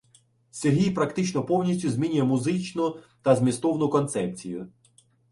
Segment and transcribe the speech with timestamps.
[0.51, 4.71] Сергій практично повністю змінює музичну та змістовну концепцію